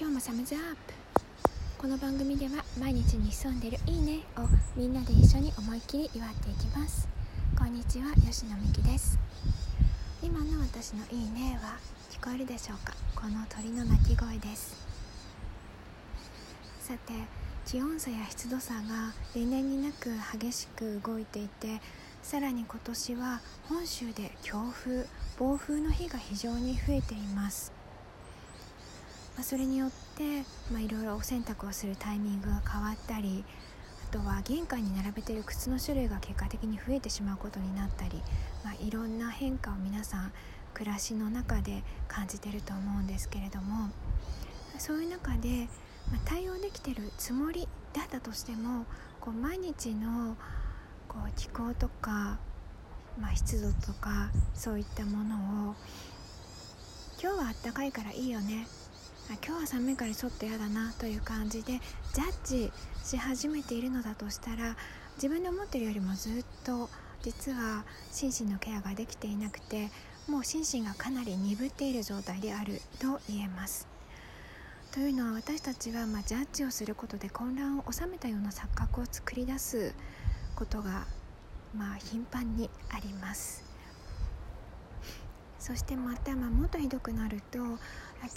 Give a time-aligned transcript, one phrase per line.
[0.00, 0.94] 今日もサムズアップ。
[1.76, 4.42] この番組では毎日に潜んでるいいねを
[4.76, 7.08] みんなで一緒に思いっきり祝っていきます。
[7.58, 9.18] こんにちは吉野美希です。
[10.22, 11.78] 今の私のいいねは
[12.12, 12.94] 聞こえるでしょうか？
[13.16, 14.76] この鳥の鳴き声です。
[16.78, 17.12] さて
[17.66, 18.80] 気温差や湿度差が
[19.34, 21.80] 例年になく激しく動いていて
[22.22, 27.76] さらに今年は本州で強風暴風の日が非常に増えています。
[29.38, 30.42] まあ、それによって
[30.72, 33.44] まあ、いろいろお洗濯をするタイミングが変わったり
[34.10, 38.20] あとは玄関に並べている靴の種類が結果的に増えてしまうことになったり、
[38.64, 40.32] まあ、いろんな変化を皆さん
[40.74, 43.90] 暮らしの中で感じてると思うんですけれども
[44.76, 45.68] そういう中で、
[46.10, 48.86] まあ、対応できてるつもりだったとしても
[49.20, 50.36] こう毎日の
[51.06, 52.38] こう気候とか、
[53.20, 55.74] まあ、湿度とかそういったものを
[57.22, 58.66] 今日はあったかいからいいよね
[59.34, 61.80] 今日は寒いからちょっと嫌だなという感じで
[62.14, 62.72] ジャッジ
[63.04, 64.74] し始めているのだとしたら
[65.16, 66.88] 自分で思ってるよりもずっと
[67.22, 69.90] 実は心身のケアができていなくて
[70.28, 73.86] もう心身がかなり鈍っている状態であると言えます。
[74.92, 79.94] というのは私たちはまジャッジをすることで混乱を収めたような錯覚を作り出す
[80.56, 81.06] ことが
[81.76, 83.67] まあ頻繁にあります。
[85.68, 87.76] そしてまた、まあ、もっとひどくなると今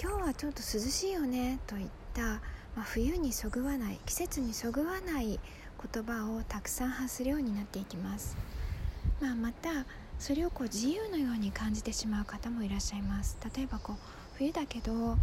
[0.01, 2.39] 日はちょっと涼しいよねといった、ま
[2.79, 5.39] あ、冬にそぐわない季節にそぐわない
[5.93, 8.35] 言葉をたくさん発するようになっていきます、
[9.21, 9.85] まあ、また
[10.19, 13.37] それをこう自由のように感じてしまう方もいらっしゃいます。
[13.55, 13.95] 例えばこう
[14.35, 15.15] 冬だけど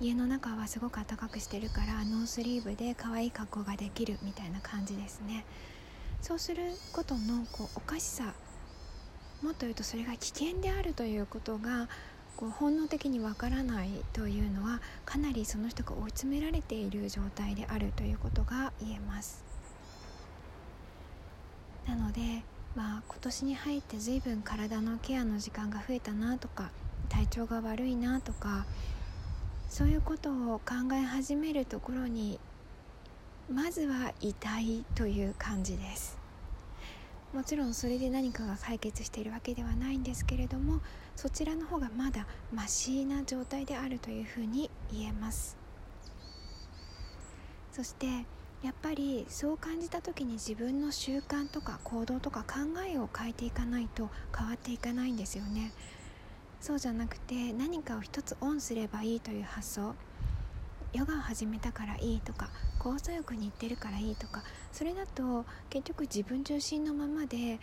[0.00, 5.44] 家の中はすごく暖かくしてるからノースリーブで可愛い格好ができるみたいな感じですね。
[6.22, 6.62] そうする
[6.94, 8.32] ことのこうおかしさ
[9.44, 11.86] もっと言うとそれが危険であるということが
[12.34, 19.44] こう本能的にわからないというのはかなりその人が追い詰められている状態であるということが言えます。
[21.86, 22.42] なので、
[22.74, 26.70] まあ、今年に入って随分体のケアの時間が増えたなとか
[27.10, 28.64] 体調が悪いなとか
[29.68, 32.40] そういうことを考え始めるところに
[33.52, 36.23] まずは痛いという感じです。
[37.34, 40.80] もちろんそれで何かが解決しているわけではないんですけれども
[41.16, 45.56] そちらの方がまだマシな状態であるというふうに言えます。
[47.72, 48.06] そして
[48.62, 55.72] やっぱりそう感じた時に自分の習慣とか行動とか考えを変えていかないと変わっていかないんですよね。
[56.60, 59.96] そうじゃなくて何かを一つオンすればいいという発想。
[60.94, 67.58] ヨガを始めたからいいとか酵素浴に行ってるからいいとかそれだと結局自分中心のままで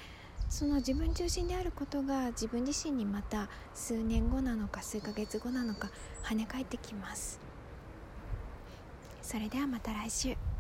[0.50, 5.90] その自分中心であることが自分自身にまた数年後なのか数ヶ月後なのか
[6.26, 7.40] 跳ね返ってきます。
[9.22, 10.51] それではまた来週。